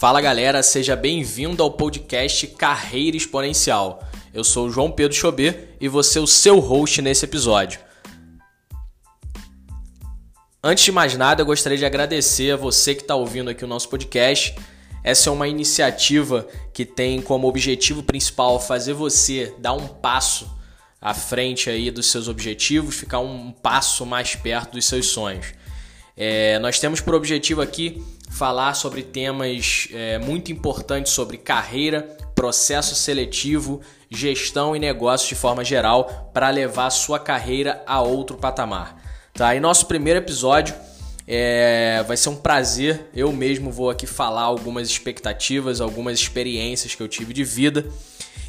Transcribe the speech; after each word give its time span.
Fala 0.00 0.18
galera, 0.18 0.62
seja 0.62 0.96
bem-vindo 0.96 1.62
ao 1.62 1.70
podcast 1.70 2.46
Carreira 2.46 3.18
Exponencial. 3.18 4.02
Eu 4.32 4.42
sou 4.42 4.66
o 4.66 4.70
João 4.70 4.90
Pedro 4.90 5.14
Chobê 5.14 5.54
e 5.78 5.88
você 5.88 6.18
é 6.18 6.22
o 6.22 6.26
seu 6.26 6.58
host 6.58 7.02
nesse 7.02 7.26
episódio. 7.26 7.78
Antes 10.64 10.84
de 10.84 10.90
mais 10.90 11.14
nada, 11.18 11.42
eu 11.42 11.46
gostaria 11.46 11.76
de 11.76 11.84
agradecer 11.84 12.52
a 12.52 12.56
você 12.56 12.94
que 12.94 13.02
está 13.02 13.14
ouvindo 13.14 13.50
aqui 13.50 13.62
o 13.62 13.68
nosso 13.68 13.90
podcast. 13.90 14.56
Essa 15.04 15.28
é 15.28 15.32
uma 15.34 15.46
iniciativa 15.46 16.48
que 16.72 16.86
tem 16.86 17.20
como 17.20 17.46
objetivo 17.46 18.02
principal 18.02 18.58
fazer 18.58 18.94
você 18.94 19.54
dar 19.58 19.74
um 19.74 19.86
passo 19.86 20.50
à 20.98 21.12
frente 21.12 21.68
aí 21.68 21.90
dos 21.90 22.06
seus 22.06 22.26
objetivos, 22.26 22.96
ficar 22.96 23.18
um 23.18 23.52
passo 23.52 24.06
mais 24.06 24.34
perto 24.34 24.72
dos 24.72 24.86
seus 24.86 25.08
sonhos. 25.08 25.52
É, 26.22 26.58
nós 26.58 26.78
temos 26.78 27.00
por 27.00 27.14
objetivo 27.14 27.62
aqui 27.62 28.04
falar 28.30 28.74
sobre 28.74 29.02
temas 29.02 29.88
é, 29.90 30.18
muito 30.18 30.52
importantes 30.52 31.12
sobre 31.12 31.38
carreira, 31.38 32.02
processo 32.34 32.94
seletivo, 32.94 33.80
gestão 34.10 34.76
e 34.76 34.78
negócios 34.78 35.30
de 35.30 35.34
forma 35.34 35.64
geral 35.64 36.30
para 36.34 36.50
levar 36.50 36.90
sua 36.90 37.18
carreira 37.18 37.82
a 37.86 38.02
outro 38.02 38.36
patamar. 38.36 39.02
Tá? 39.32 39.54
E 39.54 39.60
nosso 39.60 39.86
primeiro 39.86 40.18
episódio 40.18 40.74
é, 41.26 42.04
vai 42.06 42.18
ser 42.18 42.28
um 42.28 42.36
prazer. 42.36 43.06
Eu 43.14 43.32
mesmo 43.32 43.72
vou 43.72 43.88
aqui 43.88 44.06
falar 44.06 44.42
algumas 44.42 44.90
expectativas, 44.90 45.80
algumas 45.80 46.20
experiências 46.20 46.94
que 46.94 47.02
eu 47.02 47.08
tive 47.08 47.32
de 47.32 47.44
vida. 47.44 47.86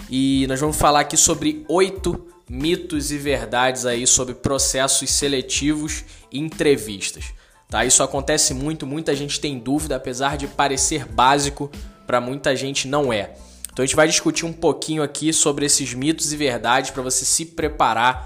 E 0.09 0.45
nós 0.49 0.59
vamos 0.59 0.75
falar 0.75 0.99
aqui 0.99 1.15
sobre 1.15 1.63
oito 1.69 2.27
mitos 2.49 3.13
e 3.13 3.17
verdades 3.17 3.85
aí 3.85 4.05
sobre 4.05 4.35
processos 4.35 5.09
seletivos 5.09 6.03
e 6.29 6.37
entrevistas. 6.37 7.33
Tá? 7.71 7.85
Isso 7.85 8.03
acontece 8.03 8.53
muito, 8.53 8.85
muita 8.85 9.15
gente 9.15 9.39
tem 9.39 9.57
dúvida, 9.57 9.95
apesar 9.95 10.35
de 10.35 10.45
parecer 10.45 11.05
básico, 11.05 11.71
para 12.05 12.19
muita 12.19 12.53
gente 12.53 12.85
não 12.85 13.13
é. 13.13 13.31
Então 13.71 13.81
a 13.81 13.85
gente 13.85 13.95
vai 13.95 14.09
discutir 14.09 14.45
um 14.45 14.51
pouquinho 14.51 15.01
aqui 15.01 15.31
sobre 15.31 15.65
esses 15.65 15.93
mitos 15.93 16.33
e 16.33 16.35
verdades 16.35 16.91
para 16.91 17.01
você 17.01 17.23
se 17.23 17.45
preparar 17.45 18.25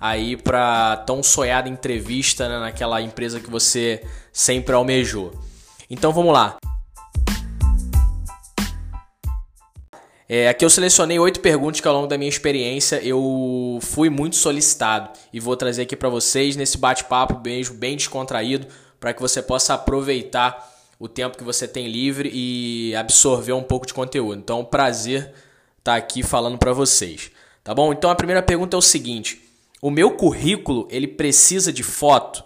aí 0.00 0.36
para 0.36 0.96
tão 1.06 1.22
sonhada 1.22 1.68
entrevista 1.68 2.48
né, 2.48 2.58
naquela 2.58 3.00
empresa 3.00 3.38
que 3.38 3.48
você 3.48 4.04
sempre 4.32 4.74
almejou. 4.74 5.32
Então 5.88 6.12
vamos 6.12 6.32
lá. 6.32 6.56
É, 10.32 10.48
aqui 10.48 10.64
eu 10.64 10.70
selecionei 10.70 11.18
oito 11.18 11.40
perguntas 11.40 11.80
que 11.80 11.88
ao 11.88 11.94
longo 11.94 12.06
da 12.06 12.16
minha 12.16 12.28
experiência 12.28 13.04
eu 13.04 13.80
fui 13.82 14.08
muito 14.08 14.36
solicitado 14.36 15.10
e 15.32 15.40
vou 15.40 15.56
trazer 15.56 15.82
aqui 15.82 15.96
para 15.96 16.08
vocês 16.08 16.54
nesse 16.54 16.78
bate-papo 16.78 17.34
bem, 17.34 17.64
bem 17.72 17.96
descontraído 17.96 18.68
para 19.00 19.12
que 19.12 19.20
você 19.20 19.42
possa 19.42 19.74
aproveitar 19.74 20.70
o 21.00 21.08
tempo 21.08 21.36
que 21.36 21.42
você 21.42 21.66
tem 21.66 21.88
livre 21.88 22.30
e 22.32 22.94
absorver 22.94 23.54
um 23.54 23.62
pouco 23.64 23.88
de 23.88 23.92
conteúdo. 23.92 24.38
Então, 24.38 24.64
prazer 24.64 25.22
estar 25.22 25.34
tá 25.82 25.94
aqui 25.96 26.22
falando 26.22 26.58
para 26.58 26.72
vocês. 26.72 27.32
Tá 27.64 27.74
bom? 27.74 27.92
Então, 27.92 28.08
a 28.08 28.14
primeira 28.14 28.40
pergunta 28.40 28.76
é 28.76 28.78
o 28.78 28.82
seguinte: 28.82 29.42
o 29.82 29.90
meu 29.90 30.12
currículo 30.12 30.86
ele 30.92 31.08
precisa 31.08 31.72
de 31.72 31.82
foto? 31.82 32.44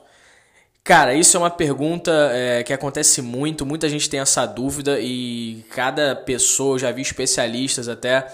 Cara, 0.84 1.14
isso 1.14 1.34
é 1.34 1.40
uma 1.40 1.48
pergunta 1.48 2.12
é, 2.34 2.62
que 2.62 2.70
acontece 2.70 3.22
muito, 3.22 3.64
muita 3.64 3.88
gente 3.88 4.10
tem 4.10 4.20
essa 4.20 4.44
dúvida 4.44 5.00
e 5.00 5.64
cada 5.70 6.14
pessoa, 6.14 6.74
eu 6.74 6.78
já 6.78 6.92
vi 6.92 7.00
especialistas 7.00 7.88
até 7.88 8.26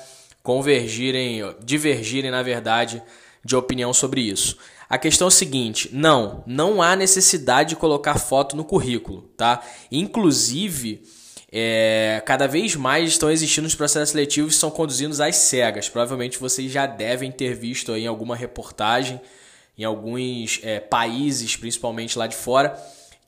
convergirem, 0.42 1.42
divergirem, 1.62 2.28
na 2.28 2.42
verdade, 2.42 3.00
de 3.44 3.54
opinião 3.54 3.94
sobre 3.94 4.22
isso. 4.22 4.56
A 4.88 4.98
questão 4.98 5.26
é 5.26 5.28
o 5.28 5.30
seguinte: 5.30 5.90
não, 5.92 6.42
não 6.44 6.82
há 6.82 6.96
necessidade 6.96 7.68
de 7.68 7.76
colocar 7.76 8.18
foto 8.18 8.56
no 8.56 8.64
currículo, 8.64 9.30
tá? 9.36 9.62
Inclusive, 9.92 11.04
é, 11.52 12.20
cada 12.26 12.48
vez 12.48 12.74
mais 12.74 13.10
estão 13.10 13.30
existindo 13.30 13.68
os 13.68 13.77
processos 13.77 14.10
seletivos 14.10 14.55
que 14.55 14.60
são 14.60 14.72
conduzidos 14.72 15.20
às 15.20 15.36
cegas. 15.36 15.89
Provavelmente 15.89 16.36
vocês 16.36 16.72
já 16.72 16.84
devem 16.84 17.30
ter 17.30 17.55
visto 17.55 17.92
aí 17.92 18.02
em 18.02 18.08
alguma 18.08 18.34
reportagem 18.34 19.20
em 19.77 19.85
alguns 19.85 20.61
é, 20.63 20.81
países, 20.81 21.57
principalmente 21.57 22.19
lá 22.19 22.27
de 22.27 22.36
fora, 22.36 22.77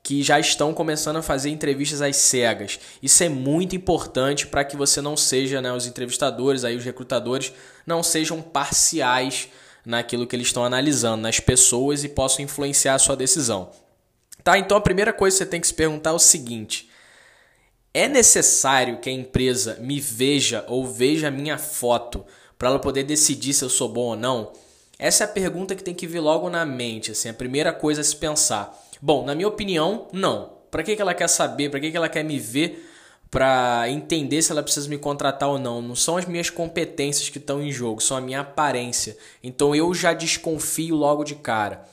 que 0.03 0.21
já 0.21 0.39
estão 0.39 0.73
começando 0.73 1.15
a 1.15 1.21
fazer 1.21 1.49
entrevistas 1.49 2.01
às 2.01 2.17
cegas. 2.17 2.79
Isso 3.01 3.23
é 3.23 3.29
muito 3.29 3.75
importante 3.75 4.45
para 4.45 4.65
que 4.65 4.75
você 4.75 4.99
não 4.99 5.15
seja, 5.15 5.61
né, 5.61 5.71
os 5.71 5.87
entrevistadores, 5.87 6.65
aí 6.65 6.75
os 6.75 6.83
recrutadores, 6.83 7.53
não 7.87 8.03
sejam 8.03 8.41
parciais 8.41 9.47
naquilo 9.85 10.27
que 10.27 10.35
eles 10.35 10.47
estão 10.47 10.65
analisando, 10.65 11.21
nas 11.21 11.39
pessoas 11.39 12.03
e 12.03 12.09
possam 12.09 12.43
influenciar 12.43 12.95
a 12.95 12.99
sua 12.99 13.15
decisão. 13.15 13.71
Tá? 14.43 14.57
Então 14.57 14.77
a 14.77 14.81
primeira 14.81 15.13
coisa 15.13 15.37
que 15.37 15.43
você 15.43 15.49
tem 15.49 15.61
que 15.61 15.67
se 15.67 15.73
perguntar 15.73 16.09
é 16.09 16.13
o 16.13 16.19
seguinte: 16.19 16.89
é 17.93 18.07
necessário 18.07 18.99
que 18.99 19.09
a 19.09 19.13
empresa 19.13 19.77
me 19.79 19.99
veja 19.99 20.65
ou 20.67 20.85
veja 20.85 21.29
a 21.29 21.31
minha 21.31 21.57
foto 21.57 22.25
para 22.57 22.69
ela 22.69 22.79
poder 22.79 23.03
decidir 23.03 23.53
se 23.53 23.63
eu 23.63 23.69
sou 23.69 23.87
bom 23.87 24.01
ou 24.01 24.15
não? 24.17 24.51
Essa 25.03 25.25
é 25.25 25.27
a 25.27 25.27
pergunta 25.27 25.75
que 25.75 25.83
tem 25.83 25.93
que 25.93 26.07
vir 26.07 26.21
logo 26.21 26.49
na 26.49 26.65
mente, 26.65 27.11
assim, 27.11 27.27
a 27.27 27.33
primeira 27.33 27.73
coisa 27.73 27.99
a 27.99 28.03
se 28.05 28.15
pensar. 28.15 28.73
Bom, 29.01 29.25
na 29.25 29.35
minha 29.35 29.49
opinião, 29.49 30.07
não. 30.13 30.53
Para 30.71 30.81
que, 30.81 30.95
que 30.95 31.01
ela 31.01 31.13
quer 31.13 31.27
saber? 31.27 31.69
Para 31.69 31.81
que, 31.81 31.91
que 31.91 31.97
ela 31.97 32.07
quer 32.07 32.23
me 32.23 32.39
ver? 32.39 32.89
Para 33.29 33.83
entender 33.89 34.41
se 34.41 34.53
ela 34.53 34.63
precisa 34.63 34.87
me 34.87 34.97
contratar 34.97 35.49
ou 35.49 35.59
não. 35.59 35.81
Não 35.81 35.93
são 35.93 36.15
as 36.15 36.25
minhas 36.25 36.49
competências 36.49 37.27
que 37.27 37.37
estão 37.37 37.61
em 37.61 37.69
jogo, 37.69 37.99
são 37.99 38.15
a 38.15 38.21
minha 38.21 38.39
aparência. 38.39 39.17
Então 39.43 39.75
eu 39.75 39.93
já 39.93 40.13
desconfio 40.13 40.95
logo 40.95 41.25
de 41.25 41.35
cara. 41.35 41.83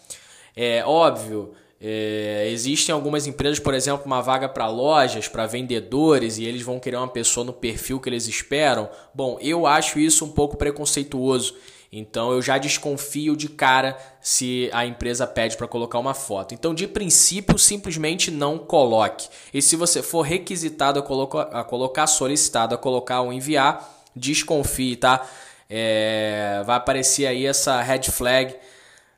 É 0.55 0.85
óbvio, 0.87 1.53
é, 1.81 2.49
existem 2.53 2.93
algumas 2.93 3.27
empresas, 3.27 3.59
por 3.59 3.75
exemplo, 3.75 4.07
uma 4.07 4.21
vaga 4.21 4.49
para 4.49 4.69
lojas, 4.69 5.27
para 5.27 5.47
vendedores, 5.47 6.39
e 6.39 6.45
eles 6.45 6.63
vão 6.63 6.79
querer 6.79 6.99
uma 6.99 7.09
pessoa 7.09 7.45
no 7.45 7.53
perfil 7.53 7.99
que 7.99 8.09
eles 8.09 8.29
esperam. 8.29 8.89
Bom, 9.13 9.37
eu 9.41 9.67
acho 9.67 9.99
isso 9.99 10.25
um 10.25 10.31
pouco 10.31 10.57
preconceituoso. 10.57 11.57
Então 11.93 12.31
eu 12.31 12.41
já 12.41 12.57
desconfio 12.57 13.35
de 13.37 13.49
cara 13.49 13.99
se 14.21 14.71
a 14.73 14.87
empresa 14.87 15.27
pede 15.27 15.57
para 15.57 15.67
colocar 15.67 15.99
uma 15.99 16.15
foto. 16.15 16.55
Então, 16.55 16.73
de 16.73 16.87
princípio, 16.87 17.59
simplesmente 17.59 18.31
não 18.31 18.59
coloque. 18.59 19.29
E 19.53 19.61
se 19.61 19.75
você 19.75 20.01
for 20.01 20.23
requisitado 20.23 21.01
a 21.01 21.03
colocar, 21.03 21.43
a 21.43 21.65
colocar 21.65 22.07
solicitado 22.07 22.75
a 22.75 22.79
colocar 22.79 23.23
ou 23.23 23.33
enviar, 23.33 24.05
desconfie, 24.15 24.95
tá? 24.95 25.27
É, 25.69 26.63
vai 26.65 26.77
aparecer 26.77 27.27
aí 27.27 27.47
essa 27.47 27.81
red 27.81 28.03
flag 28.05 28.55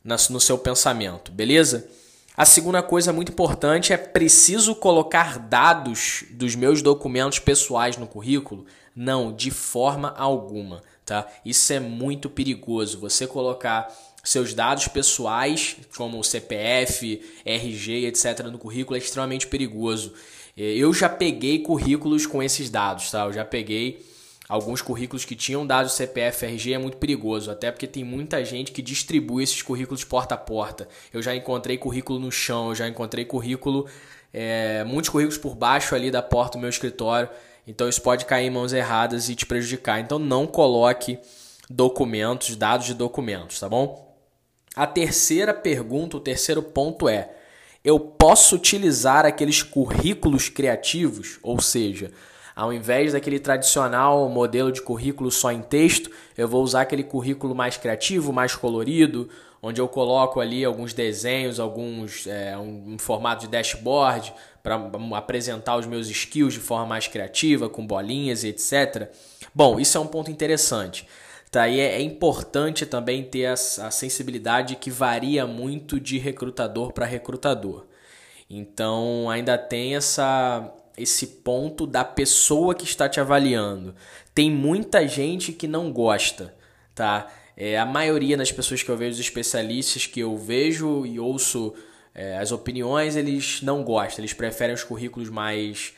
no 0.05 0.41
seu 0.41 0.59
pensamento, 0.59 1.31
beleza? 1.31 1.89
A 2.35 2.47
segunda 2.47 2.83
coisa 2.83 3.13
muito 3.13 3.33
importante 3.33 3.93
é 3.93 3.97
preciso 3.99 4.75
colocar 4.75 5.39
dados 5.39 6.25
dos 6.31 6.55
meus 6.55 6.81
documentos 6.81 7.39
pessoais 7.39 7.99
no 7.99 8.07
currículo? 8.07 8.65
Não, 8.97 9.33
de 9.33 9.51
forma 9.51 10.15
alguma 10.17 10.83
tá? 11.05 11.27
Isso 11.45 11.73
é 11.73 11.81
muito 11.81 12.31
perigoso. 12.31 12.99
Você 13.01 13.27
colocar 13.27 13.93
seus 14.25 14.55
dados 14.55 14.87
pessoais, 14.89 15.77
como 15.97 16.23
CPF, 16.23 17.21
RG, 17.45 18.07
etc, 18.07 18.41
no 18.47 18.59
currículo 18.59 18.97
é 18.97 18.99
extremamente 18.99 19.47
perigoso. 19.47 20.13
É, 20.57 20.63
eu 20.63 20.93
já 20.93 21.09
peguei 21.09 21.59
currículos 21.59 22.27
com 22.27 22.43
esses 22.43 22.71
dados, 22.71 23.11
tá? 23.11 23.25
Eu 23.25 23.33
já 23.33 23.45
peguei 23.45 24.05
alguns 24.49 24.83
currículos 24.83 25.25
que 25.25 25.35
tinham 25.35 25.67
dados 25.67 25.93
CPF, 25.93 26.45
RG 26.45 26.75
é 26.75 26.79
muito 26.79 26.99
perigoso, 26.99 27.51
até 27.51 27.71
porque 27.71 27.87
tem 27.87 28.05
muita 28.05 28.45
gente 28.45 28.71
que 28.71 28.83
distribui 28.83 29.43
esses 29.43 29.63
currículos 29.63 30.05
porta 30.05 30.35
a 30.35 30.39
porta. 30.39 30.89
Eu 31.13 31.23
já 31.23 31.35
encontrei 31.35 31.79
currículo 31.79 32.19
no 32.19 32.31
chão, 32.31 32.69
eu 32.69 32.75
já 32.75 32.87
encontrei 32.87 33.25
currículo, 33.25 33.87
é, 34.33 34.85
muitos 34.85 35.09
currículos 35.09 35.39
por 35.39 35.55
baixo 35.55 35.95
ali 35.95 36.11
da 36.11 36.23
porta 36.23 36.59
do 36.59 36.61
meu 36.61 36.71
escritório. 36.71 37.29
Então 37.67 37.89
isso 37.89 38.03
pode 38.03 38.25
cair 38.25 38.47
em 38.47 38.51
mãos 38.51 38.73
erradas 38.73 39.29
e 39.29 39.35
te 39.35 39.47
prejudicar. 39.47 40.01
Então 40.01 40.19
não 40.19 40.47
coloque 40.47 41.19
documentos, 41.69 42.57
dados 42.57 42.87
de 42.87 42.95
documentos, 42.95 43.61
tá 43.61 43.69
bom? 43.69 44.13
A 44.75 44.87
terceira 44.87 45.53
pergunta, 45.53 46.17
o 46.17 46.21
terceiro 46.21 46.63
ponto 46.63 47.09
é: 47.09 47.31
eu 47.85 47.99
posso 48.01 48.57
utilizar 48.57 49.27
aqueles 49.27 49.63
currículos 49.63 50.49
criativos, 50.49 51.39
ou 51.43 51.61
seja, 51.61 52.11
ao 52.55 52.73
invés 52.73 53.13
daquele 53.13 53.39
tradicional 53.39 54.29
modelo 54.29 54.73
de 54.73 54.83
currículo 54.83 55.31
só 55.31 55.53
em 55.53 55.63
texto, 55.63 56.11
eu 56.37 56.49
vou 56.49 56.63
usar 56.63 56.83
aquele 56.83 57.03
currículo 57.03 57.55
mais 57.55 57.77
criativo, 57.77 58.33
mais 58.33 58.55
colorido, 58.55 59.29
onde 59.63 59.81
eu 59.81 59.89
coloco 59.89 60.41
ali 60.41 60.65
alguns 60.65 60.93
desenhos, 60.93 61.61
alguns 61.61 62.27
é, 62.27 62.57
um, 62.57 62.95
um 62.95 62.99
formato 62.99 63.43
de 63.43 63.53
dashboard 63.53 64.33
para 64.63 64.77
apresentar 65.17 65.77
os 65.77 65.87
meus 65.87 66.09
skills 66.09 66.55
de 66.55 66.61
forma 66.61 66.87
mais 66.87 67.09
criativa, 67.09 67.69
com 67.69 67.87
bolinhas 67.87 68.45
e 68.45 68.49
etc. 68.49 69.11
Bom, 69.55 69.81
isso 69.81 69.99
é 69.99 70.01
um 70.01 70.07
ponto 70.07 70.31
interessante. 70.31 71.07
Tá? 71.51 71.69
E 71.69 71.81
é, 71.81 71.97
é 71.97 72.01
importante 72.01 72.87
também 72.87 73.23
ter 73.25 73.47
a, 73.47 73.53
a 73.53 73.91
sensibilidade 73.91 74.77
que 74.77 74.91
varia 74.91 75.47
muito 75.47 76.01
de 76.01 76.17
recrutador 76.17 76.93
para 76.93 77.05
recrutador. 77.05 77.87
Então 78.49 79.29
ainda 79.29 79.59
tem 79.59 79.97
essa 79.97 80.73
esse 80.97 81.27
ponto 81.27 81.87
da 81.87 82.05
pessoa 82.05 82.75
que 82.75 82.85
está 82.85 83.09
te 83.09 83.19
avaliando. 83.19 83.95
Tem 84.35 84.51
muita 84.51 85.07
gente 85.09 85.53
que 85.53 85.67
não 85.67 85.91
gosta, 85.91 86.55
tá? 86.95 87.29
É, 87.57 87.79
a 87.79 87.87
maioria 87.87 88.37
das 88.37 88.53
pessoas 88.53 88.83
que 88.83 88.91
eu 88.91 88.97
vejo, 88.97 89.13
os 89.13 89.21
especialistas 89.21 90.07
que 90.07 90.21
eu 90.21 90.37
vejo 90.37 91.05
e 91.07 91.19
ouço 91.19 91.75
é, 92.15 92.37
as 92.39 92.53
opiniões, 92.53 93.17
eles 93.17 93.63
não 93.63 93.83
gostam, 93.83 94.21
eles 94.21 94.33
preferem 94.33 94.75
os 94.75 94.85
currículos 94.85 95.31
mais 95.31 95.95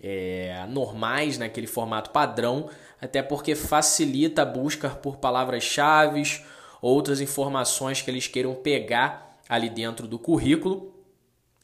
é, 0.00 0.64
normais, 0.68 1.38
naquele 1.38 1.66
formato 1.66 2.10
padrão, 2.10 2.68
até 3.00 3.22
porque 3.22 3.54
facilita 3.54 4.42
a 4.42 4.46
busca 4.46 4.90
por 4.90 5.16
palavras-chave, 5.16 6.22
outras 6.82 7.20
informações 7.20 8.02
que 8.02 8.10
eles 8.10 8.26
queiram 8.26 8.54
pegar 8.54 9.38
ali 9.48 9.70
dentro 9.70 10.06
do 10.06 10.18
currículo. 10.18 10.92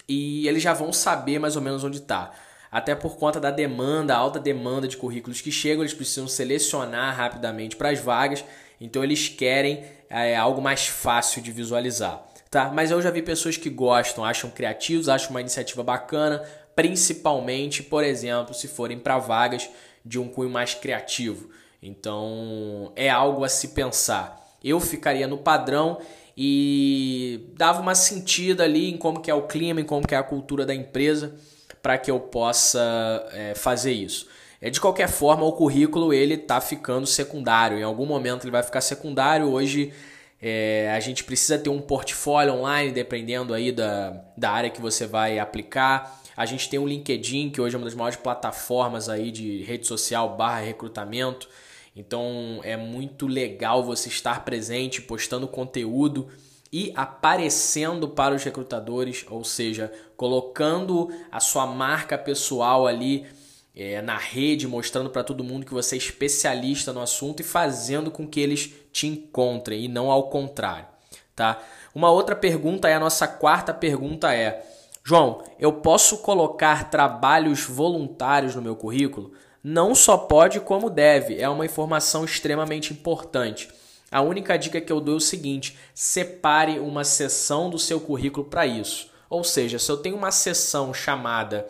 E 0.09 0.49
eles 0.49 0.63
já 0.63 0.73
vão 0.73 0.93
saber 0.93 1.39
mais 1.39 1.55
ou 1.55 1.63
menos 1.63 1.85
onde 1.85 1.99
está. 1.99 2.33
Até 2.71 2.95
por 2.95 3.17
conta 3.17 3.39
da 3.39 3.51
demanda, 3.51 4.17
alta 4.17 4.39
demanda 4.39 4.89
de 4.89 4.97
currículos 4.97 5.41
que 5.41 5.53
chegam, 5.53 5.83
eles 5.83 5.95
precisam 5.95 6.27
selecionar 6.27 7.17
rapidamente 7.17 7.77
para 7.77 7.91
as 7.91 8.01
vagas, 8.01 8.45
então 8.81 9.03
eles 9.05 9.29
querem 9.29 9.85
é, 10.09 10.37
algo 10.37 10.63
mais 10.63 10.87
fácil 10.87 11.43
de 11.43 11.53
visualizar. 11.53 12.30
Tá? 12.51 12.69
Mas 12.75 12.91
eu 12.91 13.01
já 13.01 13.11
vi 13.11 13.23
pessoas 13.23 13.57
que 13.57 13.71
gostam, 13.71 14.25
acham 14.25 14.51
criativos, 14.51 15.09
acham 15.09 15.31
uma 15.31 15.41
iniciativa 15.41 15.85
bacana, 15.85 16.43
principalmente, 16.75 17.81
por 17.81 18.03
exemplo, 18.03 18.53
se 18.53 18.67
forem 18.67 18.99
para 18.99 19.19
vagas 19.19 19.71
de 20.05 20.19
um 20.19 20.29
cunho 20.29 20.51
mais 20.51 20.75
criativo. 20.75 21.49
Então 21.81 22.93
é 22.97 23.09
algo 23.09 23.45
a 23.45 23.49
se 23.49 23.69
pensar. 23.69 24.37
Eu 24.63 24.81
ficaria 24.81 25.29
no 25.29 25.39
padrão 25.39 26.01
e 26.37 27.53
dava 27.57 27.81
uma 27.81 27.95
sentida 27.95 28.65
ali 28.65 28.91
em 28.91 28.99
como 28.99 29.21
que 29.21 29.31
é 29.31 29.35
o 29.35 29.43
clima, 29.43 29.81
em 29.81 29.85
como 29.85 30.07
que 30.07 30.15
é 30.15 30.19
a 30.19 30.23
cultura 30.23 30.67
da 30.67 30.75
empresa, 30.75 31.37
para 31.81 31.97
que 31.99 32.11
eu 32.11 32.19
possa 32.19 33.29
é, 33.33 33.55
fazer 33.55 33.93
isso. 33.93 34.27
É, 34.61 34.69
de 34.69 34.81
qualquer 34.81 35.09
forma, 35.09 35.45
o 35.45 35.53
currículo 35.53 36.13
ele 36.13 36.35
está 36.35 36.61
ficando 36.61 37.07
secundário. 37.07 37.79
Em 37.79 37.83
algum 37.85 38.07
momento 38.07 38.45
ele 38.45 38.51
vai 38.51 38.63
ficar 38.63 38.81
secundário. 38.81 39.49
Hoje 39.49 39.93
é, 40.43 40.91
a 40.95 41.01
gente 41.01 41.23
precisa 41.25 41.59
ter 41.59 41.69
um 41.69 41.81
portfólio 41.81 42.55
online, 42.55 42.93
dependendo 42.93 43.53
aí 43.53 43.71
da, 43.71 44.25
da 44.37 44.51
área 44.51 44.71
que 44.71 44.81
você 44.81 45.07
vai 45.07 45.39
aplicar. 45.39 46.21
A 46.37 46.47
gente 46.47 46.71
tem 46.71 46.79
o 46.79 46.87
LinkedIn, 46.87 47.51
que 47.51 47.61
hoje 47.61 47.75
é 47.75 47.79
uma 47.79 47.85
das 47.85 47.95
maiores 47.95 48.17
plataformas 48.17 49.09
aí 49.09 49.31
de 49.31 49.63
rede 49.65 49.87
social 49.87 50.37
barra 50.37 50.61
recrutamento. 50.61 51.47
Então 51.95 52.61
é 52.63 52.77
muito 52.77 53.27
legal 53.27 53.85
você 53.85 54.09
estar 54.09 54.45
presente, 54.45 55.03
postando 55.03 55.47
conteúdo 55.47 56.29
e 56.73 56.93
aparecendo 56.95 58.09
para 58.09 58.35
os 58.35 58.43
recrutadores, 58.43 59.27
ou 59.29 59.45
seja, 59.45 59.93
colocando 60.17 61.11
a 61.31 61.41
sua 61.41 61.67
marca 61.67 62.17
pessoal 62.17 62.87
ali 62.87 63.27
é, 63.75 64.01
na 64.03 64.17
rede, 64.17 64.67
mostrando 64.67 65.11
para 65.11 65.25
todo 65.25 65.45
mundo 65.45 65.67
que 65.67 65.73
você 65.73 65.95
é 65.95 65.99
especialista 65.99 66.93
no 66.93 67.01
assunto 67.01 67.41
e 67.41 67.45
fazendo 67.45 68.11
com 68.11 68.27
que 68.27 68.41
eles 68.41 68.73
te 68.93 69.07
encontrem 69.07 69.85
e 69.85 69.89
não 69.89 70.11
ao 70.11 70.29
contrário, 70.29 70.87
tá? 71.35 71.63
Uma 71.95 72.11
outra 72.11 72.37
pergunta 72.37 72.89
é 72.89 72.95
a 72.95 73.01
nossa 73.01 73.27
quarta 73.27 73.73
pergunta 73.73 74.35
é 74.35 74.65
João, 75.03 75.43
eu 75.59 75.73
posso 75.73 76.19
colocar 76.19 76.91
trabalhos 76.91 77.65
voluntários 77.65 78.55
no 78.55 78.63
meu 78.63 78.77
currículo? 78.77 79.33
Não 79.63 79.95
só 79.95 80.17
pode, 80.17 80.61
como 80.61 80.89
deve. 80.89 81.41
É 81.41 81.49
uma 81.49 81.67
informação 81.67 82.25
extremamente 82.25 82.93
importante. 82.93 83.69
A 84.11 84.21
única 84.21 84.57
dica 84.57 84.81
que 84.81 84.93
eu 84.93 85.01
dou 85.01 85.15
é 85.15 85.17
o 85.19 85.21
seguinte: 85.21 85.79
separe 85.95 86.79
uma 86.79 87.05
seção 87.05 87.71
do 87.71 87.79
seu 87.79 88.01
currículo 88.01 88.47
para 88.47 88.67
isso. 88.67 89.11
Ou 89.29 89.45
seja, 89.45 89.79
se 89.79 89.91
eu 89.91 89.97
tenho 89.97 90.17
uma 90.17 90.33
seção 90.33 90.93
chamada 90.93 91.67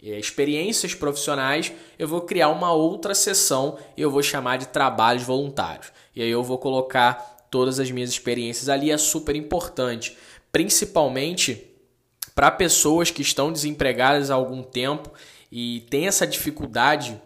experiências 0.00 0.94
profissionais, 0.94 1.72
eu 1.98 2.06
vou 2.06 2.20
criar 2.20 2.48
uma 2.50 2.72
outra 2.72 3.14
seção 3.14 3.78
e 3.96 4.02
eu 4.02 4.10
vou 4.10 4.22
chamar 4.22 4.56
de 4.56 4.68
trabalhos 4.68 5.24
voluntários. 5.24 5.92
E 6.14 6.22
aí 6.22 6.30
eu 6.30 6.42
vou 6.42 6.58
colocar 6.58 7.46
todas 7.50 7.80
as 7.80 7.90
minhas 7.90 8.10
experiências 8.10 8.68
ali, 8.68 8.90
é 8.90 8.98
super 8.98 9.34
importante, 9.34 10.16
principalmente 10.52 11.66
para 12.34 12.50
pessoas 12.50 13.10
que 13.10 13.22
estão 13.22 13.52
desempregadas 13.52 14.30
há 14.30 14.34
algum 14.34 14.62
tempo 14.62 15.12
e 15.50 15.80
têm 15.90 16.06
essa 16.06 16.26
dificuldade 16.26 17.20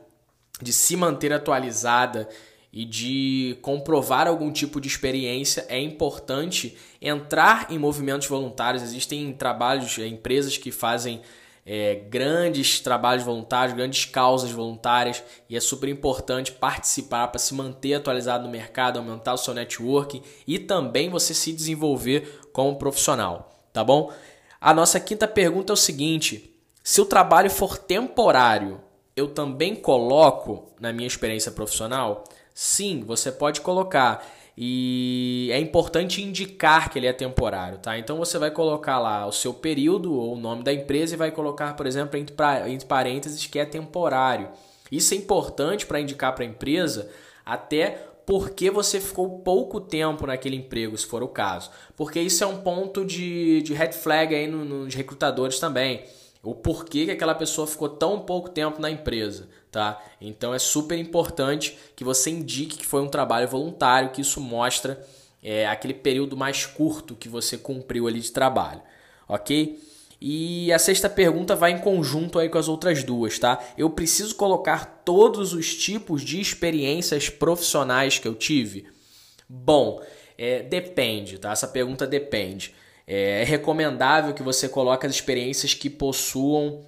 de 0.61 0.73
se 0.73 0.97
manter 0.97 1.33
atualizada 1.33 2.29
e 2.73 2.87
de 2.87 3.59
comprovar 3.61 4.27
algum 4.27 4.51
tipo 4.51 4.81
de 4.81 4.89
experiência, 4.89 5.67
é 5.69 5.79
importante 5.79 6.75
entrar 7.03 7.71
em 7.71 7.79
movimentos 7.79 8.27
voluntários. 8.27 8.83
Existem 8.83 9.31
trabalhos, 9.35 9.99
é, 9.99 10.07
empresas 10.07 10.57
que 10.57 10.71
fazem 10.71 11.21
é, 11.65 11.95
grandes 11.95 12.81
trabalhos 12.81 13.25
voluntários, 13.25 13.77
grandes 13.77 14.05
causas 14.05 14.51
voluntárias, 14.51 15.23
e 15.49 15.57
é 15.57 15.61
super 15.61 15.89
importante 15.89 16.53
participar 16.53 17.29
para 17.29 17.39
se 17.39 17.55
manter 17.55 17.95
atualizado 17.95 18.45
no 18.45 18.51
mercado, 18.51 18.99
aumentar 18.99 19.35
o 19.35 19.39
seu 19.39 19.55
network 19.55 20.23
e 20.47 20.59
também 20.59 21.09
você 21.09 21.33
se 21.33 21.53
desenvolver 21.53 22.41
como 22.53 22.77
profissional, 22.77 23.51
tá 23.73 23.85
bom? 23.85 24.13
A 24.61 24.75
nossa 24.75 25.01
quinta 25.01 25.27
pergunta 25.27 25.73
é 25.73 25.75
o 25.75 25.77
seguinte: 25.77 26.55
se 26.83 27.01
o 27.01 27.07
trabalho 27.07 27.51
for 27.51 27.79
temporário, 27.79 28.81
eu 29.15 29.29
também 29.29 29.75
coloco 29.75 30.73
na 30.81 30.93
minha 30.93 31.07
experiência 31.07 31.53
profissional? 31.53 32.25
Sim, 32.55 33.03
você 33.07 33.31
pode 33.31 33.61
colocar. 33.61 34.25
E 34.57 35.49
é 35.53 35.59
importante 35.59 36.23
indicar 36.23 36.91
que 36.91 36.99
ele 36.99 37.07
é 37.07 37.13
temporário, 37.13 37.79
tá? 37.79 37.99
Então 37.99 38.19
você 38.19 38.39
vai 38.39 38.51
colocar 38.51 38.99
lá 38.99 39.27
o 39.27 39.33
seu 39.33 39.55
período 39.55 40.15
ou 40.15 40.35
o 40.35 40.39
nome 40.39 40.63
da 40.63 40.73
empresa 40.73 41.15
e 41.15 41.17
vai 41.17 41.31
colocar, 41.31 41.75
por 41.75 41.87
exemplo, 41.87 42.19
entre, 42.19 42.35
entre 42.69 42.87
parênteses 42.87 43.47
que 43.47 43.59
é 43.59 43.65
temporário. 43.65 44.51
Isso 44.91 45.15
é 45.15 45.17
importante 45.17 45.87
para 45.87 46.01
indicar 46.01 46.35
para 46.35 46.45
a 46.45 46.47
empresa 46.47 47.09
até 47.47 48.09
porque 48.27 48.71
você 48.71 49.01
ficou 49.01 49.41
pouco 49.41 49.81
tempo 49.81 50.27
naquele 50.27 50.57
emprego, 50.57 50.97
se 50.97 51.07
for 51.07 51.23
o 51.23 51.29
caso. 51.29 51.71
Porque 51.97 52.21
isso 52.21 52.45
é 52.45 52.47
um 52.47 52.59
ponto 52.59 53.05
de, 53.05 53.63
de 53.63 53.75
red 53.75 53.93
flag 53.93 54.35
aí 54.35 54.47
nos 54.47 54.95
recrutadores 54.95 55.59
também. 55.59 56.05
O 56.43 56.55
porquê 56.57 57.05
que 57.05 57.13
aquela 57.13 57.37
pessoa 57.37 57.69
ficou 57.69 57.89
tão 57.89 58.19
pouco 58.21 58.51
tempo 58.51 58.81
na 58.81 58.91
empresa, 58.91 59.49
tá? 59.71 60.03
Então 60.21 60.53
é 60.53 60.59
super 60.59 60.99
importante 60.99 61.79
que 61.95 62.03
você 62.03 62.31
indique 62.31 62.79
que 62.79 62.87
foi 62.87 63.01
um 63.01 63.09
trabalho 63.09 63.47
voluntário, 63.47 64.11
que 64.11 64.21
isso 64.21 64.41
mostra 64.41 65.01
é, 65.41 65.69
aquele 65.69 65.95
período 65.95 66.37
mais 66.37 66.67
curto 66.67 67.15
que 67.15 67.29
você 67.29 67.57
cumpriu 67.57 68.09
ali 68.09 68.19
de 68.19 68.33
trabalho, 68.33 68.83
ok? 69.29 69.79
E 70.21 70.73
a 70.73 70.79
sexta 70.79 71.09
pergunta 71.09 71.57
vai 71.57 71.73
em 71.73 71.79
conjunto 71.79 72.39
aí 72.39 72.49
com 72.49 72.59
as 72.59 72.69
outras 72.69 73.03
duas, 73.03 73.39
tá? 73.39 73.61
Eu 73.77 73.91
preciso 73.91 74.35
colocar 74.37 75.03
todos 75.05 75.53
os 75.53 75.75
tipos 75.75 76.23
de 76.23 76.41
experiências 76.41 77.29
profissionais 77.29 78.19
que 78.19 78.27
eu 78.29 78.35
tive? 78.35 78.87
Bom, 79.49 80.01
é, 80.39 80.63
depende, 80.63 81.39
tá? 81.39 81.51
Essa 81.53 81.67
pergunta 81.67 82.07
depende. 82.07 82.75
É, 83.07 83.43
é 83.43 83.45
recomendável 83.45 84.35
que 84.35 84.43
você 84.43 84.69
coloque 84.69 85.07
as 85.07 85.13
experiências 85.13 85.75
que 85.75 85.91
possuam 85.91 86.85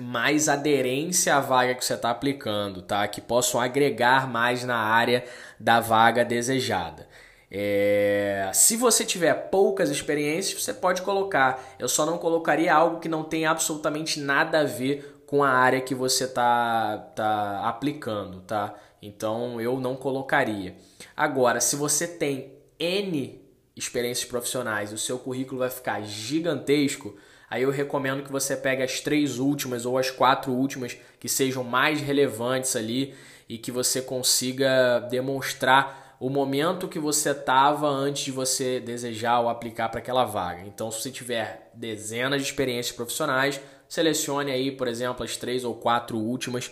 mais 0.00 0.48
aderência 0.48 1.36
à 1.36 1.40
vaga 1.40 1.74
que 1.74 1.84
você 1.84 1.94
está 1.94 2.10
aplicando, 2.10 2.82
tá? 2.82 3.06
Que 3.06 3.20
possam 3.20 3.60
agregar 3.60 4.28
mais 4.28 4.64
na 4.64 4.76
área 4.76 5.24
da 5.58 5.80
vaga 5.80 6.24
desejada. 6.24 7.06
É, 7.50 8.50
se 8.52 8.76
você 8.76 9.04
tiver 9.04 9.32
poucas 9.50 9.90
experiências, 9.90 10.60
você 10.62 10.74
pode 10.74 11.02
colocar. 11.02 11.62
Eu 11.78 11.88
só 11.88 12.04
não 12.04 12.18
colocaria 12.18 12.74
algo 12.74 12.98
que 12.98 13.08
não 13.08 13.22
tem 13.22 13.46
absolutamente 13.46 14.18
nada 14.18 14.60
a 14.60 14.64
ver 14.64 15.22
com 15.26 15.44
a 15.44 15.50
área 15.50 15.80
que 15.80 15.94
você 15.94 16.24
está 16.24 16.98
tá 17.14 17.68
aplicando, 17.68 18.40
tá? 18.40 18.74
Então 19.00 19.60
eu 19.60 19.78
não 19.78 19.94
colocaria. 19.94 20.74
Agora, 21.16 21.60
se 21.60 21.76
você 21.76 22.08
tem 22.08 22.52
N 22.78 23.43
experiências 23.76 24.28
profissionais 24.28 24.92
o 24.92 24.98
seu 24.98 25.18
currículo 25.18 25.58
vai 25.58 25.70
ficar 25.70 26.02
gigantesco, 26.02 27.16
aí 27.50 27.62
eu 27.62 27.70
recomendo 27.70 28.22
que 28.22 28.32
você 28.32 28.56
pegue 28.56 28.82
as 28.82 29.00
três 29.00 29.38
últimas 29.38 29.84
ou 29.84 29.98
as 29.98 30.10
quatro 30.10 30.52
últimas 30.52 30.96
que 31.18 31.28
sejam 31.28 31.64
mais 31.64 32.00
relevantes 32.00 32.76
ali 32.76 33.14
e 33.48 33.58
que 33.58 33.70
você 33.70 34.00
consiga 34.00 35.00
demonstrar 35.10 36.16
o 36.20 36.30
momento 36.30 36.88
que 36.88 36.98
você 36.98 37.32
estava 37.32 37.88
antes 37.88 38.24
de 38.24 38.32
você 38.32 38.80
desejar 38.80 39.40
ou 39.40 39.48
aplicar 39.48 39.88
para 39.88 40.00
aquela 40.00 40.24
vaga. 40.24 40.62
Então, 40.66 40.90
se 40.90 41.02
você 41.02 41.10
tiver 41.10 41.70
dezenas 41.74 42.40
de 42.40 42.48
experiências 42.48 42.94
profissionais, 42.94 43.60
selecione 43.88 44.50
aí, 44.50 44.70
por 44.70 44.88
exemplo, 44.88 45.24
as 45.24 45.36
três 45.36 45.64
ou 45.64 45.74
quatro 45.74 46.16
últimas 46.16 46.70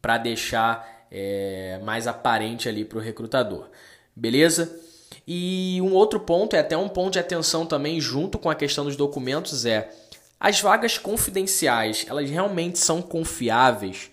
para 0.00 0.18
deixar 0.18 1.06
é, 1.10 1.80
mais 1.84 2.06
aparente 2.06 2.68
ali 2.68 2.84
para 2.84 2.98
o 2.98 3.00
recrutador. 3.00 3.70
Beleza? 4.14 4.78
E 5.26 5.80
um 5.82 5.92
outro 5.92 6.20
ponto, 6.20 6.54
é 6.56 6.60
até 6.60 6.76
um 6.76 6.88
ponto 6.88 7.12
de 7.12 7.18
atenção 7.18 7.66
também, 7.66 8.00
junto 8.00 8.38
com 8.38 8.50
a 8.50 8.54
questão 8.54 8.84
dos 8.84 8.96
documentos, 8.96 9.64
é 9.66 9.90
as 10.38 10.60
vagas 10.60 10.98
confidenciais, 10.98 12.04
elas 12.08 12.28
realmente 12.28 12.78
são 12.78 13.00
confiáveis? 13.00 14.10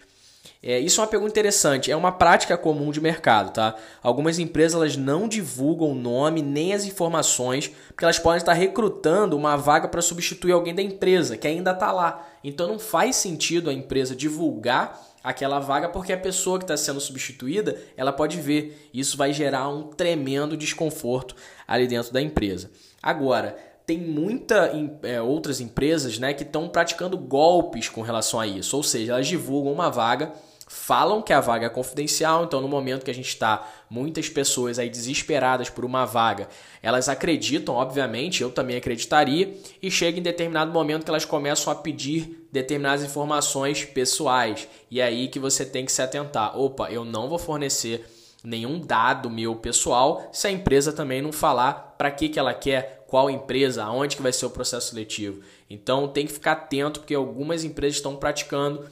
É, 0.61 0.77
isso 0.77 0.99
é 0.99 1.03
uma 1.03 1.09
pergunta 1.09 1.31
interessante. 1.31 1.89
É 1.89 1.95
uma 1.95 2.11
prática 2.11 2.57
comum 2.57 2.91
de 2.91 2.99
mercado, 2.99 3.53
tá? 3.53 3.75
Algumas 4.03 4.39
empresas 4.39 4.75
elas 4.75 4.97
não 4.97 5.27
divulgam 5.27 5.91
o 5.91 5.95
nome 5.95 6.41
nem 6.41 6.73
as 6.73 6.85
informações, 6.85 7.71
porque 7.87 8.03
elas 8.03 8.19
podem 8.19 8.39
estar 8.39 8.53
recrutando 8.53 9.37
uma 9.37 9.55
vaga 9.55 9.87
para 9.87 10.01
substituir 10.01 10.51
alguém 10.51 10.75
da 10.75 10.81
empresa 10.81 11.37
que 11.37 11.47
ainda 11.47 11.71
está 11.71 11.91
lá. 11.93 12.27
Então 12.43 12.67
não 12.67 12.77
faz 12.77 13.15
sentido 13.15 13.69
a 13.69 13.73
empresa 13.73 14.15
divulgar 14.15 14.99
aquela 15.23 15.59
vaga 15.59 15.89
porque 15.89 16.13
a 16.13 16.17
pessoa 16.17 16.57
que 16.57 16.63
está 16.63 16.77
sendo 16.77 16.99
substituída 16.99 17.77
ela 17.95 18.11
pode 18.11 18.41
ver. 18.41 18.89
Isso 18.93 19.15
vai 19.15 19.31
gerar 19.31 19.69
um 19.69 19.83
tremendo 19.83 20.57
desconforto 20.57 21.35
ali 21.65 21.87
dentro 21.87 22.11
da 22.11 22.21
empresa. 22.21 22.69
Agora, 23.01 23.55
tem 23.85 23.97
muitas 23.97 24.69
é, 25.01 25.19
outras 25.19 25.59
empresas 25.59 26.19
né, 26.19 26.31
que 26.31 26.43
estão 26.43 26.69
praticando 26.69 27.17
golpes 27.17 27.89
com 27.89 28.01
relação 28.01 28.39
a 28.39 28.45
isso. 28.45 28.77
Ou 28.77 28.83
seja, 28.83 29.13
elas 29.13 29.25
divulgam 29.25 29.73
uma 29.73 29.89
vaga, 29.89 30.31
falam 30.71 31.19
que 31.19 31.33
a 31.33 31.41
vaga 31.41 31.65
é 31.65 31.69
confidencial, 31.69 32.43
então 32.43 32.61
no 32.61 32.67
momento 32.67 33.03
que 33.03 33.09
a 33.09 33.13
gente 33.13 33.27
está, 33.27 33.67
muitas 33.89 34.29
pessoas 34.29 34.77
aí 34.77 34.87
desesperadas 34.87 35.67
por 35.67 35.83
uma 35.83 36.05
vaga, 36.05 36.47
elas 36.83 37.09
acreditam, 37.09 37.73
obviamente, 37.73 38.43
eu 38.43 38.51
também 38.51 38.77
acreditaria, 38.77 39.51
e 39.81 39.89
chega 39.89 40.19
em 40.19 40.21
determinado 40.21 40.71
momento 40.71 41.05
que 41.05 41.09
elas 41.09 41.25
começam 41.25 41.73
a 41.73 41.75
pedir 41.75 42.47
determinadas 42.51 43.03
informações 43.03 43.83
pessoais. 43.83 44.67
E 44.91 45.01
é 45.01 45.05
aí 45.05 45.27
que 45.27 45.39
você 45.39 45.65
tem 45.65 45.83
que 45.83 45.91
se 45.91 46.03
atentar. 46.03 46.55
Opa, 46.55 46.91
eu 46.91 47.03
não 47.03 47.27
vou 47.27 47.39
fornecer 47.39 48.05
nenhum 48.43 48.79
dado 48.79 49.27
meu 49.27 49.55
pessoal 49.55 50.29
se 50.31 50.47
a 50.47 50.51
empresa 50.51 50.93
também 50.93 51.19
não 51.19 51.31
falar 51.31 51.95
para 51.97 52.11
que, 52.11 52.29
que 52.29 52.37
ela 52.37 52.53
quer, 52.53 53.05
qual 53.07 53.27
empresa, 53.27 53.83
aonde 53.83 54.15
que 54.15 54.21
vai 54.21 54.31
ser 54.31 54.45
o 54.45 54.51
processo 54.51 54.89
seletivo. 54.89 55.41
Então 55.67 56.07
tem 56.07 56.27
que 56.27 56.33
ficar 56.33 56.51
atento 56.51 56.99
porque 56.99 57.15
algumas 57.15 57.63
empresas 57.63 57.97
estão 57.97 58.15
praticando 58.15 58.87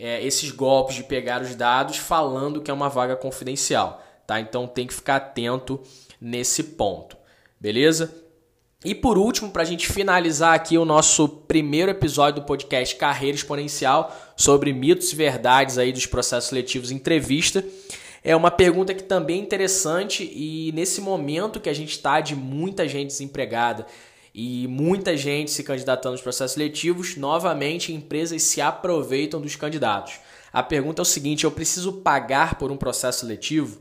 é, 0.00 0.24
esses 0.24 0.50
golpes 0.50 0.96
de 0.96 1.04
pegar 1.04 1.42
os 1.42 1.54
dados 1.54 1.98
falando 1.98 2.62
que 2.62 2.70
é 2.70 2.74
uma 2.74 2.88
vaga 2.88 3.14
confidencial. 3.14 4.02
Tá? 4.26 4.40
Então 4.40 4.66
tem 4.66 4.86
que 4.86 4.94
ficar 4.94 5.16
atento 5.16 5.80
nesse 6.20 6.62
ponto. 6.62 7.16
Beleza? 7.60 8.14
E 8.82 8.94
por 8.94 9.18
último, 9.18 9.50
para 9.50 9.60
a 9.60 9.66
gente 9.66 9.86
finalizar 9.86 10.54
aqui 10.54 10.78
o 10.78 10.86
nosso 10.86 11.28
primeiro 11.28 11.90
episódio 11.90 12.40
do 12.40 12.46
podcast 12.46 12.96
Carreira 12.96 13.36
Exponencial 13.36 14.16
sobre 14.34 14.72
mitos 14.72 15.12
e 15.12 15.16
verdades 15.16 15.76
aí 15.76 15.92
dos 15.92 16.06
processos 16.06 16.48
seletivos 16.48 16.90
entrevista, 16.90 17.62
é 18.24 18.34
uma 18.34 18.50
pergunta 18.50 18.94
que 18.94 19.02
também 19.02 19.38
é 19.38 19.42
interessante 19.42 20.24
e 20.24 20.72
nesse 20.72 21.02
momento 21.02 21.60
que 21.60 21.68
a 21.68 21.74
gente 21.74 21.90
está 21.90 22.22
de 22.22 22.34
muita 22.34 22.88
gente 22.88 23.08
desempregada 23.08 23.86
e 24.34 24.66
muita 24.68 25.16
gente 25.16 25.50
se 25.50 25.64
candidatando 25.64 26.14
aos 26.14 26.22
processos 26.22 26.52
seletivos, 26.52 27.16
novamente 27.16 27.92
empresas 27.92 28.42
se 28.42 28.60
aproveitam 28.60 29.40
dos 29.40 29.56
candidatos. 29.56 30.20
A 30.52 30.62
pergunta 30.62 31.00
é 31.00 31.04
o 31.04 31.06
seguinte: 31.06 31.44
eu 31.44 31.50
preciso 31.50 31.94
pagar 31.94 32.56
por 32.56 32.70
um 32.70 32.76
processo 32.76 33.20
seletivo? 33.20 33.80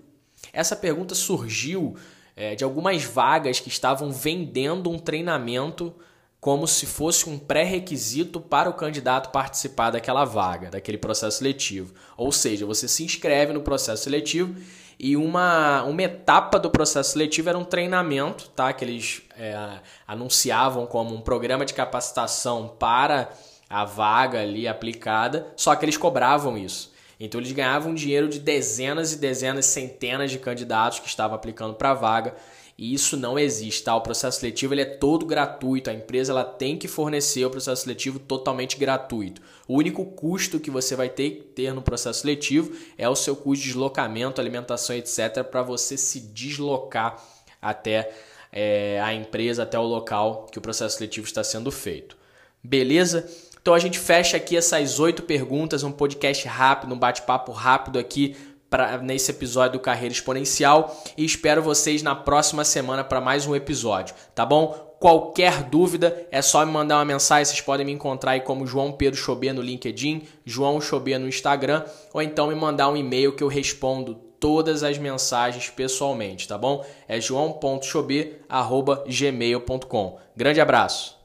Essa 0.51 0.75
pergunta 0.75 1.13
surgiu 1.13 1.95
é, 2.35 2.55
de 2.55 2.63
algumas 2.63 3.03
vagas 3.03 3.59
que 3.59 3.69
estavam 3.69 4.11
vendendo 4.11 4.89
um 4.89 4.97
treinamento 4.97 5.93
como 6.39 6.65
se 6.67 6.86
fosse 6.86 7.29
um 7.29 7.38
pré-requisito 7.38 8.39
para 8.39 8.69
o 8.69 8.74
candidato 8.74 9.29
participar 9.29 9.91
daquela 9.91 10.24
vaga, 10.24 10.69
daquele 10.69 10.98
processo 10.98 11.39
seletivo. 11.39 11.93
Ou 12.15 12.31
seja, 12.31 12.65
você 12.65 12.88
se 12.88 13.03
inscreve 13.03 13.51
no 13.51 13.62
processo 13.62 14.03
seletivo 14.03 14.55
e 14.98 15.17
uma, 15.17 15.84
uma 15.84 16.01
etapa 16.01 16.58
do 16.58 16.69
processo 16.69 17.12
seletivo 17.12 17.50
era 17.50 17.58
um 17.58 17.65
treinamento, 17.65 18.50
tá? 18.50 18.72
Que 18.72 18.86
eles 18.86 19.22
é, 19.38 19.79
anunciavam 20.08 20.86
como 20.86 21.13
um 21.13 21.22
programa 21.22 21.65
de 21.65 21.74
capacitação 21.74 22.74
para 22.79 23.29
a 23.69 23.84
vaga 23.84 24.41
ali 24.41 24.67
aplicada, 24.67 25.48
só 25.55 25.75
que 25.75 25.86
eles 25.86 25.98
cobravam 25.98 26.58
isso. 26.58 26.91
Então 27.19 27.39
eles 27.39 27.51
ganhavam 27.51 27.93
dinheiro 27.93 28.29
de 28.29 28.39
dezenas 28.39 29.12
e 29.12 29.17
dezenas, 29.17 29.65
centenas 29.65 30.31
de 30.31 30.39
candidatos 30.39 31.00
que 31.00 31.08
estavam 31.08 31.36
aplicando 31.36 31.74
para 31.74 31.91
a 31.91 31.93
vaga 31.93 32.36
e 32.81 32.93
isso 32.93 33.17
não 33.17 33.38
existe, 33.38 33.83
tá? 33.83 33.93
O 33.93 34.00
processo 34.00 34.39
seletivo 34.39 34.74
ele 34.74 34.83
é 34.83 34.86
todo 34.86 35.25
gratuito, 35.25 35.89
a 35.89 35.93
empresa 35.93 36.31
ela 36.31 36.45
tem 36.45 36.77
que 36.77 36.88
fornecer 36.88 37.43
o 37.43 37.50
processo 37.50 37.81
seletivo 37.81 38.19
totalmente 38.19 38.77
gratuito. 38.77 39.41
O 39.67 39.75
único 39.75 40.05
custo 40.05 40.62
que 40.62 40.71
você 40.71 40.95
vai 40.95 41.09
ter 41.09 41.29
que 41.31 41.41
ter 41.41 41.74
no 41.74 41.81
processo 41.81 42.21
seletivo 42.21 42.71
é 42.98 43.09
o 43.09 43.17
seu 43.17 43.36
custo 43.36 43.63
de 43.63 43.71
deslocamento, 43.71 44.39
alimentação, 44.39 44.95
etc, 44.95 45.43
para 45.43 45.62
você 45.62 45.98
se 45.98 46.21
deslocar 46.21 47.21
até 47.62 48.13
é, 48.50 49.01
a 49.03 49.13
empresa, 49.13 49.63
até 49.63 49.77
o 49.77 49.83
local 49.83 50.48
que 50.50 50.57
o 50.57 50.62
processo 50.62 50.95
seletivo 50.95 51.27
está 51.27 51.43
sendo 51.43 51.74
feito. 51.74 52.15
Beleza? 52.63 53.29
Então 53.62 53.74
a 53.74 53.79
gente 53.79 54.00
fecha 54.00 54.38
aqui 54.38 54.55
essas 54.55 55.00
oito 55.01 55.24
perguntas, 55.24 55.83
um 55.83 55.91
podcast 55.91 56.48
rápido, 56.48 56.95
um 56.95 56.98
bate-papo 56.98 57.51
rápido 57.51 58.00
aqui 58.00 58.38
pra, 58.69 58.99
nesse 58.99 59.31
episódio 59.31 59.79
do 59.79 59.79
Carreira 59.79 60.13
Exponencial 60.13 60.95
e 61.17 61.25
espero 61.25 61.61
vocês 61.61 62.03
na 62.03 62.15
próxima 62.15 62.63
semana 62.63 63.03
para 63.03 63.19
mais 63.19 63.47
um 63.47 63.55
episódio, 63.55 64.13
tá 64.35 64.45
bom? 64.45 64.88
Qualquer 64.99 65.63
dúvida 65.63 66.27
é 66.29 66.41
só 66.41 66.65
me 66.65 66.73
mandar 66.73 66.97
uma 66.97 67.05
mensagem. 67.05 67.45
Vocês 67.45 67.61
podem 67.61 67.85
me 67.85 67.93
encontrar 67.93 68.31
aí 68.31 68.41
como 68.41 68.67
João 68.67 68.91
Pedro 68.91 69.17
Chobê 69.17 69.53
no 69.53 69.61
LinkedIn, 69.61 70.23
João 70.45 70.81
Chobê 70.81 71.17
no 71.17 71.25
Instagram, 71.27 71.85
ou 72.13 72.21
então 72.21 72.47
me 72.47 72.55
mandar 72.55 72.89
um 72.89 72.97
e-mail 72.97 73.33
que 73.33 73.41
eu 73.41 73.47
respondo 73.47 74.15
todas 74.39 74.83
as 74.83 74.97
mensagens 74.97 75.69
pessoalmente, 75.69 76.47
tá 76.47 76.57
bom? 76.57 76.83
É 77.07 77.21
joão.chobê.gmail.com. 77.21 80.17
Grande 80.35 80.61
abraço! 80.61 81.18